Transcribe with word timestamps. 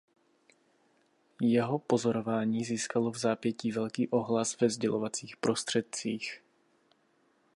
Jeho 1.41 1.79
pozorování 1.79 2.63
získalo 2.65 3.11
vzápětí 3.11 3.71
velký 3.71 4.07
ohlas 4.07 4.59
ve 4.59 4.69
sdělovacích 4.69 5.37
prostředcích. 5.37 6.41